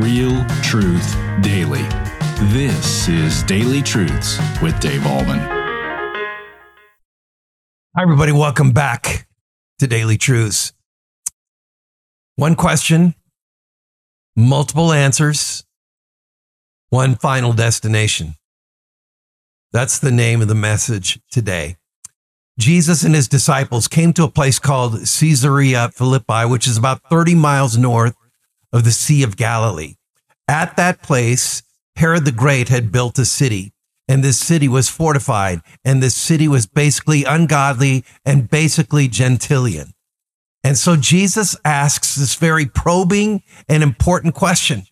Real 0.00 0.44
truth 0.62 1.16
daily. 1.40 1.82
This 2.52 3.08
is 3.08 3.42
Daily 3.42 3.82
Truths 3.82 4.38
with 4.62 4.78
Dave 4.78 5.00
Ahlman. 5.00 5.40
Hi, 7.96 8.02
everybody. 8.02 8.30
Welcome 8.30 8.70
back 8.70 9.26
to 9.80 9.88
Daily 9.88 10.16
Truths. 10.16 10.72
One 12.36 12.54
question, 12.54 13.16
multiple 14.36 14.92
answers, 14.92 15.64
one 16.90 17.16
final 17.16 17.52
destination. 17.52 18.36
That's 19.72 19.98
the 19.98 20.12
name 20.12 20.40
of 20.40 20.46
the 20.46 20.54
message 20.54 21.18
today. 21.32 21.76
Jesus 22.56 23.02
and 23.02 23.16
his 23.16 23.26
disciples 23.26 23.88
came 23.88 24.12
to 24.12 24.22
a 24.22 24.30
place 24.30 24.60
called 24.60 24.92
Caesarea 25.00 25.88
Philippi, 25.88 26.44
which 26.44 26.68
is 26.68 26.76
about 26.76 27.00
30 27.10 27.34
miles 27.34 27.76
north 27.76 28.14
of 28.72 28.84
the 28.84 28.92
Sea 28.92 29.22
of 29.22 29.36
Galilee. 29.36 29.94
At 30.46 30.76
that 30.76 31.02
place, 31.02 31.62
Herod 31.96 32.24
the 32.24 32.32
Great 32.32 32.68
had 32.68 32.92
built 32.92 33.18
a 33.18 33.24
city, 33.24 33.72
and 34.06 34.22
this 34.22 34.38
city 34.38 34.68
was 34.68 34.88
fortified, 34.88 35.60
and 35.84 36.02
this 36.02 36.14
city 36.14 36.48
was 36.48 36.66
basically 36.66 37.24
ungodly 37.24 38.04
and 38.24 38.48
basically 38.48 39.08
Gentilian. 39.08 39.92
And 40.64 40.76
so 40.76 40.96
Jesus 40.96 41.56
asks 41.64 42.16
this 42.16 42.34
very 42.34 42.66
probing 42.66 43.42
and 43.68 43.82
important 43.82 44.34
question. 44.34 44.84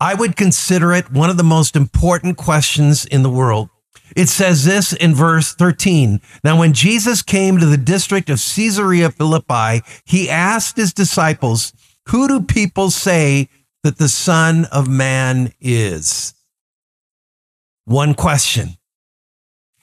I 0.00 0.14
would 0.14 0.36
consider 0.36 0.92
it 0.92 1.10
one 1.10 1.30
of 1.30 1.36
the 1.36 1.44
most 1.44 1.76
important 1.76 2.36
questions 2.36 3.04
in 3.06 3.22
the 3.22 3.30
world. 3.30 3.68
It 4.16 4.28
says 4.28 4.64
this 4.64 4.92
in 4.92 5.14
verse 5.14 5.54
13. 5.54 6.20
Now, 6.42 6.58
when 6.58 6.72
Jesus 6.72 7.22
came 7.22 7.58
to 7.58 7.66
the 7.66 7.76
district 7.76 8.28
of 8.28 8.38
Caesarea 8.38 9.10
Philippi, 9.10 9.82
he 10.04 10.28
asked 10.28 10.76
his 10.76 10.92
disciples, 10.92 11.72
Who 12.08 12.28
do 12.28 12.40
people 12.40 12.90
say 12.90 13.48
that 13.82 13.98
the 13.98 14.08
Son 14.08 14.66
of 14.66 14.88
Man 14.88 15.52
is? 15.60 16.34
One 17.84 18.14
question. 18.14 18.76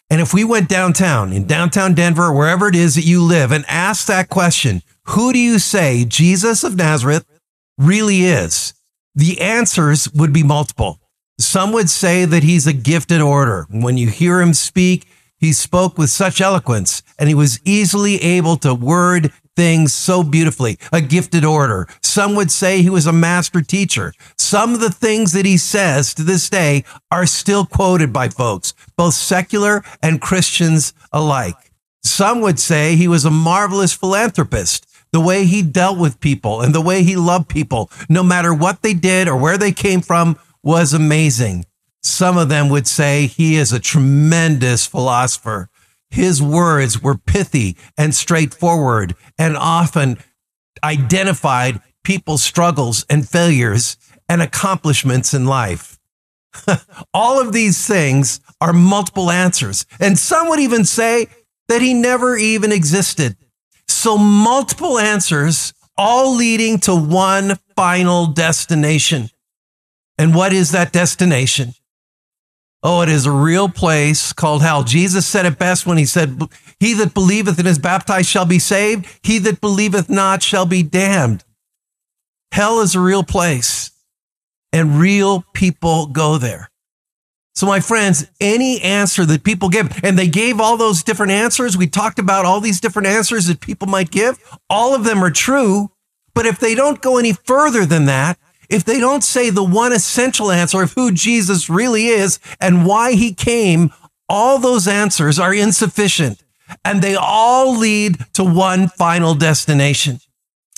And 0.10 0.20
if 0.20 0.34
we 0.34 0.44
went 0.44 0.68
downtown, 0.68 1.32
in 1.32 1.46
downtown 1.46 1.94
Denver, 1.94 2.34
wherever 2.34 2.68
it 2.68 2.76
is 2.76 2.96
that 2.96 3.06
you 3.06 3.24
live, 3.24 3.52
and 3.52 3.64
asked 3.68 4.08
that 4.08 4.30
question, 4.30 4.84
Who 5.06 5.32
do 5.32 5.40
you 5.40 5.58
say 5.58 6.04
Jesus 6.04 6.64
of 6.64 6.76
Nazareth 6.76 7.26
really 7.78 8.24
is? 8.24 8.74
The 9.16 9.40
answers 9.40 10.12
would 10.14 10.34
be 10.34 10.44
multiple. 10.44 11.00
Some 11.40 11.72
would 11.72 11.90
say 11.90 12.26
that 12.26 12.44
he's 12.44 12.68
a 12.68 12.74
gifted 12.74 13.22
orator. 13.22 13.66
When 13.70 13.98
you 13.98 14.10
hear 14.10 14.42
him 14.42 14.54
speak, 14.54 15.08
he 15.42 15.52
spoke 15.52 15.98
with 15.98 16.10
such 16.10 16.40
eloquence 16.40 17.02
and 17.20 17.28
he 17.28 17.36
was 17.36 17.60
easily 17.66 18.16
able 18.22 18.56
to 18.58 18.74
word 18.74 19.34
things 19.56 19.92
so 19.94 20.24
beautifully, 20.24 20.78
a 20.94 21.02
gifted 21.02 21.44
orator. 21.44 21.88
Some 22.02 22.36
would 22.36 22.52
say 22.52 22.82
he 22.82 22.90
was 22.90 23.08
a 23.08 23.12
master 23.12 23.62
teacher. 23.62 24.14
Some 24.38 24.74
of 24.74 24.80
the 24.80 24.92
things 24.92 25.34
that 25.34 25.46
he 25.46 25.58
says 25.58 26.14
to 26.14 26.24
this 26.24 26.50
day 26.50 26.86
are 27.12 27.26
still 27.26 27.66
quoted 27.66 28.14
by 28.14 28.30
folks, 28.30 28.74
both 28.96 29.16
secular 29.16 29.84
and 30.02 30.22
Christians 30.22 30.94
alike. 31.12 31.72
Some 32.04 32.42
would 32.42 32.60
say 32.60 32.96
he 32.96 33.08
was 33.08 33.26
a 33.26 33.32
marvelous 33.32 33.94
philanthropist 33.94 34.88
the 35.12 35.20
way 35.20 35.46
he 35.46 35.62
dealt 35.62 35.98
with 35.98 36.22
people 36.22 36.62
and 36.62 36.74
the 36.74 36.82
way 36.82 37.04
he 37.04 37.16
loved 37.16 37.50
people, 37.50 37.92
no 38.08 38.24
matter 38.24 38.54
what 38.54 38.82
they 38.82 38.94
did 38.94 39.28
or 39.28 39.36
where 39.36 39.58
they 39.58 39.72
came 39.72 40.02
from, 40.02 40.40
was 40.64 40.94
amazing. 40.94 41.66
Some 42.02 42.38
of 42.38 42.50
them 42.50 42.70
would 42.70 42.88
say 42.88 43.28
he 43.28 43.56
is 43.56 43.72
a 43.72 43.80
tremendous 43.80 44.86
philosopher. 44.86 45.70
His 46.10 46.42
words 46.42 47.02
were 47.02 47.18
pithy 47.18 47.78
and 47.98 48.14
straightforward 48.14 49.16
and 49.38 49.56
often 49.56 50.18
identified 50.84 51.82
people's 52.04 52.44
struggles 52.44 53.06
and 53.10 53.28
failures 53.28 53.98
and 54.28 54.42
accomplishments 54.42 55.34
in 55.34 55.46
life. 55.46 56.00
All 57.14 57.40
of 57.40 57.54
these 57.54 57.86
things 57.88 58.40
are 58.60 58.74
multiple 58.74 59.30
answers. 59.32 59.86
And 60.00 60.18
some 60.18 60.50
would 60.50 60.60
even 60.60 60.86
say 60.86 61.28
that 61.68 61.82
he 61.82 61.94
never 61.94 62.36
even 62.36 62.72
existed. 62.72 63.38
So 63.88 64.18
multiple 64.18 64.98
answers, 64.98 65.74
all 65.98 66.36
leading 66.36 66.80
to 66.80 66.96
one 66.96 67.58
final 67.76 68.26
destination. 68.26 69.30
And 70.18 70.36
what 70.36 70.54
is 70.54 70.72
that 70.72 70.92
destination? 70.92 71.74
Oh, 72.84 73.02
it 73.02 73.10
is 73.10 73.26
a 73.26 73.32
real 73.32 73.70
place 73.70 74.34
called 74.34 74.64
hell. 74.64 74.84
Jesus 74.84 75.28
said 75.28 75.46
it 75.46 75.60
best 75.60 75.86
when 75.86 75.98
he 75.98 76.06
said, 76.06 76.42
He 76.80 76.94
that 76.96 77.14
believeth 77.14 77.60
and 77.60 77.68
is 77.68 77.78
baptized 77.78 78.28
shall 78.28 78.46
be 78.46 78.58
saved. 78.58 79.06
He 79.24 79.38
that 79.40 79.62
believeth 79.62 80.10
not 80.10 80.42
shall 80.42 80.66
be 80.66 80.82
damned. 80.82 81.44
Hell 82.52 82.82
is 82.82 82.96
a 82.96 83.00
real 83.00 83.24
place 83.24 83.92
and 84.74 85.00
real 85.00 85.46
people 85.54 86.08
go 86.08 86.38
there. 86.38 86.70
So, 87.54 87.68
my 87.68 87.82
friends, 87.82 88.26
any 88.40 88.82
answer 88.82 89.26
that 89.26 89.44
people 89.44 89.70
give, 89.70 90.04
and 90.04 90.18
they 90.18 90.28
gave 90.28 90.60
all 90.60 90.78
those 90.78 91.04
different 91.04 91.34
answers, 91.34 91.78
we 91.78 91.88
talked 91.88 92.18
about 92.18 92.46
all 92.46 92.62
these 92.62 92.80
different 92.80 93.10
answers 93.10 93.48
that 93.48 93.60
people 93.60 93.88
might 93.88 94.10
give, 94.10 94.40
all 94.70 94.96
of 94.96 95.04
them 95.04 95.24
are 95.24 95.32
true. 95.32 95.92
But 96.34 96.46
if 96.46 96.60
they 96.60 96.76
don't 96.76 97.02
go 97.02 97.18
any 97.18 97.34
further 97.34 97.86
than 97.86 98.06
that, 98.06 98.40
if 98.72 98.86
they 98.86 99.00
don't 99.00 99.24
say 99.24 99.50
the 99.50 99.64
one 99.64 99.92
essential 99.92 100.50
answer 100.50 100.82
of 100.82 100.94
who 100.94 101.12
Jesus 101.12 101.70
really 101.70 102.08
is 102.08 102.40
and 102.60 102.86
why 102.86 103.12
he 103.12 103.34
came, 103.34 103.92
all 104.30 104.60
those 104.60 104.88
answers 104.88 105.38
are 105.38 105.54
insufficient 105.54 106.42
and 106.86 107.02
they 107.02 107.16
all 107.16 107.78
lead 107.78 108.18
to 108.34 108.46
one 108.46 108.88
final 108.88 109.36
destination. 109.36 110.20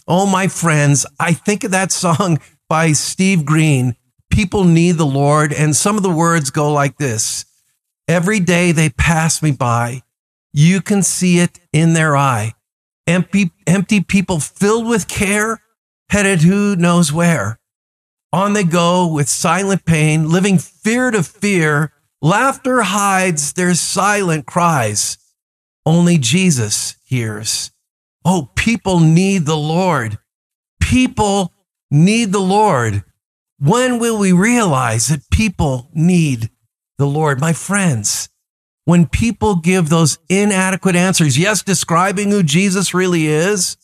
Oh, 0.07 0.25
my 0.25 0.47
friends, 0.47 1.05
I 1.19 1.33
think 1.33 1.63
of 1.63 1.71
that 1.71 1.91
song 1.91 2.39
by 2.67 2.93
Steve 2.93 3.45
Green, 3.45 3.95
People 4.31 4.63
Need 4.63 4.93
the 4.93 5.05
Lord. 5.05 5.53
And 5.53 5.75
some 5.75 5.95
of 5.95 6.03
the 6.03 6.09
words 6.09 6.49
go 6.49 6.73
like 6.73 6.97
this 6.97 7.45
Every 8.07 8.39
day 8.39 8.71
they 8.71 8.89
pass 8.89 9.43
me 9.43 9.51
by, 9.51 10.01
you 10.51 10.81
can 10.81 11.03
see 11.03 11.39
it 11.39 11.59
in 11.71 11.93
their 11.93 12.17
eye. 12.17 12.53
Empty, 13.05 13.51
empty 13.67 14.01
people 14.01 14.39
filled 14.39 14.87
with 14.87 15.07
care, 15.07 15.61
headed 16.09 16.41
who 16.41 16.75
knows 16.75 17.13
where. 17.13 17.59
On 18.33 18.53
they 18.53 18.63
go 18.63 19.05
with 19.05 19.29
silent 19.29 19.85
pain, 19.85 20.27
living 20.27 20.57
fear 20.57 21.11
to 21.11 21.21
fear. 21.21 21.93
Laughter 22.19 22.81
hides 22.81 23.53
their 23.53 23.75
silent 23.75 24.47
cries. 24.47 25.19
Only 25.85 26.17
Jesus 26.17 26.95
hears. 27.03 27.69
Oh, 28.25 28.49
people 28.55 28.99
need 28.99 29.45
the 29.45 29.57
Lord. 29.57 30.17
People 30.81 31.53
need 31.91 32.31
the 32.31 32.39
Lord. 32.39 33.03
When 33.59 33.99
will 33.99 34.17
we 34.17 34.31
realize 34.31 35.09
that 35.09 35.29
people 35.31 35.91
need 35.93 36.49
the 36.97 37.05
Lord? 37.05 37.39
My 37.39 37.53
friends, 37.53 38.29
when 38.85 39.05
people 39.05 39.57
give 39.57 39.89
those 39.89 40.17
inadequate 40.27 40.95
answers, 40.95 41.37
yes, 41.37 41.61
describing 41.61 42.31
who 42.31 42.41
Jesus 42.41 42.95
really 42.95 43.27
is, 43.27 43.77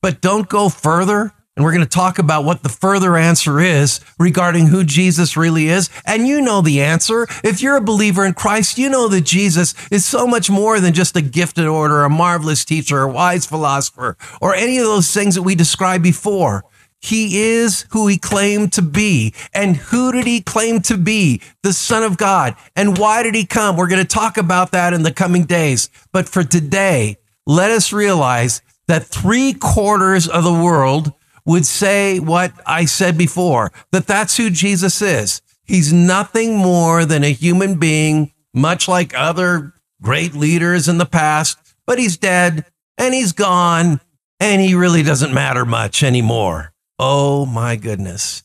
but 0.00 0.20
don't 0.20 0.48
go 0.48 0.68
further 0.68 1.32
and 1.54 1.64
we're 1.64 1.72
going 1.72 1.84
to 1.84 1.88
talk 1.88 2.18
about 2.18 2.44
what 2.44 2.62
the 2.62 2.70
further 2.70 3.16
answer 3.16 3.60
is 3.60 4.00
regarding 4.18 4.68
who 4.68 4.84
Jesus 4.84 5.36
really 5.36 5.68
is. 5.68 5.90
And 6.06 6.26
you 6.26 6.40
know 6.40 6.62
the 6.62 6.80
answer. 6.80 7.26
If 7.44 7.60
you're 7.60 7.76
a 7.76 7.82
believer 7.82 8.24
in 8.24 8.32
Christ, 8.32 8.78
you 8.78 8.88
know 8.88 9.06
that 9.08 9.22
Jesus 9.22 9.74
is 9.90 10.04
so 10.04 10.26
much 10.26 10.48
more 10.48 10.80
than 10.80 10.94
just 10.94 11.14
a 11.14 11.20
gifted 11.20 11.66
orator, 11.66 12.04
a 12.04 12.10
marvelous 12.10 12.64
teacher, 12.64 13.02
a 13.02 13.12
wise 13.12 13.44
philosopher, 13.44 14.16
or 14.40 14.54
any 14.54 14.78
of 14.78 14.86
those 14.86 15.12
things 15.12 15.34
that 15.34 15.42
we 15.42 15.54
described 15.54 16.02
before. 16.02 16.64
He 17.02 17.42
is 17.42 17.84
who 17.90 18.06
he 18.06 18.16
claimed 18.16 18.72
to 18.74 18.82
be. 18.82 19.34
And 19.52 19.76
who 19.76 20.12
did 20.12 20.24
he 20.24 20.40
claim 20.40 20.80
to 20.82 20.96
be? 20.96 21.42
The 21.62 21.72
Son 21.74 22.02
of 22.02 22.16
God. 22.16 22.56
And 22.76 22.96
why 22.96 23.22
did 23.22 23.34
he 23.34 23.44
come? 23.44 23.76
We're 23.76 23.88
going 23.88 24.00
to 24.00 24.08
talk 24.08 24.38
about 24.38 24.70
that 24.70 24.94
in 24.94 25.02
the 25.02 25.12
coming 25.12 25.44
days. 25.44 25.90
But 26.12 26.28
for 26.28 26.44
today, 26.44 27.18
let 27.44 27.70
us 27.70 27.92
realize 27.92 28.62
that 28.86 29.04
three 29.04 29.52
quarters 29.52 30.28
of 30.28 30.44
the 30.44 30.52
world 30.52 31.12
would 31.44 31.66
say 31.66 32.18
what 32.18 32.52
I 32.66 32.84
said 32.84 33.18
before, 33.18 33.72
that 33.90 34.06
that's 34.06 34.36
who 34.36 34.50
Jesus 34.50 35.02
is. 35.02 35.42
He's 35.64 35.92
nothing 35.92 36.56
more 36.56 37.04
than 37.04 37.24
a 37.24 37.32
human 37.32 37.78
being, 37.78 38.32
much 38.54 38.88
like 38.88 39.14
other 39.16 39.74
great 40.00 40.34
leaders 40.34 40.88
in 40.88 40.98
the 40.98 41.06
past, 41.06 41.58
but 41.86 41.98
he's 41.98 42.16
dead 42.16 42.66
and 42.98 43.14
he's 43.14 43.32
gone 43.32 44.00
and 44.40 44.60
he 44.60 44.74
really 44.74 45.02
doesn't 45.02 45.32
matter 45.32 45.64
much 45.64 46.02
anymore. 46.02 46.72
Oh 46.98 47.46
my 47.46 47.76
goodness. 47.76 48.42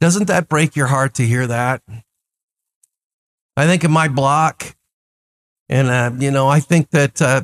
Doesn't 0.00 0.26
that 0.26 0.48
break 0.48 0.76
your 0.76 0.88
heart 0.88 1.14
to 1.14 1.26
hear 1.26 1.46
that? 1.46 1.82
I 3.56 3.66
think 3.66 3.84
of 3.84 3.90
my 3.90 4.08
block, 4.08 4.76
and 5.68 5.88
uh, 5.88 6.10
you 6.18 6.30
know, 6.30 6.46
I 6.46 6.60
think 6.60 6.90
that 6.90 7.22
uh, 7.22 7.42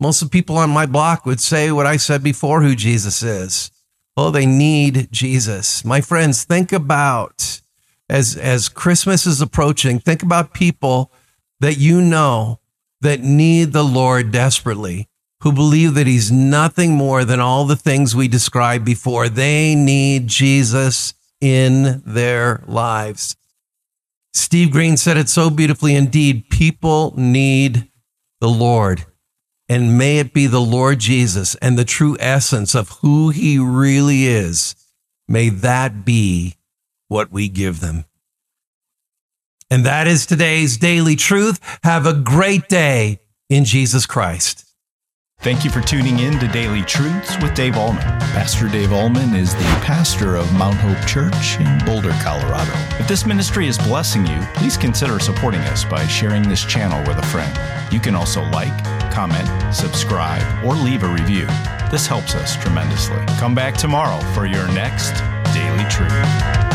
most 0.00 0.22
of 0.22 0.30
the 0.30 0.32
people 0.32 0.56
on 0.56 0.70
my 0.70 0.86
block 0.86 1.26
would 1.26 1.40
say 1.40 1.70
what 1.70 1.86
I 1.86 1.96
said 1.96 2.22
before 2.22 2.62
who 2.62 2.74
Jesus 2.74 3.22
is. 3.22 3.70
Oh, 4.16 4.30
they 4.30 4.46
need 4.46 5.08
Jesus. 5.12 5.84
My 5.84 6.00
friends, 6.00 6.44
think 6.44 6.72
about 6.72 7.60
as 8.08 8.36
as 8.36 8.68
Christmas 8.68 9.26
is 9.26 9.40
approaching, 9.40 10.00
think 10.00 10.22
about 10.22 10.52
people 10.52 11.12
that 11.60 11.78
you 11.78 12.00
know 12.00 12.60
that 13.00 13.20
need 13.20 13.72
the 13.72 13.84
Lord 13.84 14.32
desperately, 14.32 15.08
who 15.42 15.52
believe 15.52 15.94
that 15.94 16.06
he's 16.06 16.32
nothing 16.32 16.94
more 16.94 17.24
than 17.24 17.40
all 17.40 17.64
the 17.64 17.76
things 17.76 18.16
we 18.16 18.28
described 18.28 18.84
before. 18.84 19.28
They 19.28 19.74
need 19.74 20.26
Jesus 20.26 21.14
in 21.40 22.02
their 22.04 22.62
lives. 22.66 23.36
Steve 24.32 24.70
Green 24.70 24.96
said 24.96 25.16
it 25.16 25.28
so 25.28 25.50
beautifully 25.50 25.94
indeed. 25.94 26.50
People 26.50 27.14
need 27.16 27.88
the 28.40 28.48
Lord. 28.48 29.06
And 29.70 29.96
may 29.96 30.18
it 30.18 30.32
be 30.32 30.48
the 30.48 30.60
Lord 30.60 30.98
Jesus 30.98 31.54
and 31.62 31.78
the 31.78 31.84
true 31.84 32.16
essence 32.18 32.74
of 32.74 32.88
who 33.02 33.30
he 33.30 33.56
really 33.56 34.26
is. 34.26 34.74
May 35.28 35.48
that 35.48 36.04
be 36.04 36.56
what 37.06 37.30
we 37.30 37.48
give 37.48 37.78
them. 37.78 38.04
And 39.70 39.86
that 39.86 40.08
is 40.08 40.26
today's 40.26 40.76
daily 40.76 41.14
truth. 41.14 41.60
Have 41.84 42.04
a 42.04 42.14
great 42.14 42.68
day 42.68 43.20
in 43.48 43.64
Jesus 43.64 44.06
Christ. 44.06 44.64
Thank 45.42 45.64
you 45.64 45.70
for 45.70 45.80
tuning 45.80 46.18
in 46.18 46.38
to 46.40 46.48
Daily 46.48 46.82
Truths 46.82 47.40
with 47.40 47.54
Dave 47.54 47.74
Ahlman. 47.74 48.20
Pastor 48.32 48.68
Dave 48.68 48.90
Ahlman 48.90 49.34
is 49.34 49.54
the 49.54 49.62
pastor 49.82 50.34
of 50.34 50.52
Mount 50.52 50.76
Hope 50.76 51.06
Church 51.06 51.58
in 51.60 51.78
Boulder, 51.86 52.14
Colorado. 52.22 52.72
If 52.98 53.06
this 53.06 53.24
ministry 53.24 53.68
is 53.68 53.78
blessing 53.78 54.26
you, 54.26 54.38
please 54.56 54.76
consider 54.76 55.20
supporting 55.20 55.60
us 55.60 55.84
by 55.84 56.06
sharing 56.08 56.42
this 56.42 56.64
channel 56.66 56.98
with 57.08 57.18
a 57.18 57.26
friend. 57.28 57.56
You 57.90 58.00
can 58.00 58.14
also 58.14 58.42
like, 58.50 58.74
comment, 59.20 59.74
subscribe, 59.74 60.64
or 60.64 60.74
leave 60.74 61.02
a 61.02 61.06
review. 61.06 61.44
This 61.90 62.06
helps 62.06 62.34
us 62.34 62.56
tremendously. 62.56 63.22
Come 63.38 63.54
back 63.54 63.76
tomorrow 63.76 64.18
for 64.32 64.46
your 64.46 64.66
next 64.68 65.12
Daily 65.52 65.84
Truth. 65.90 66.69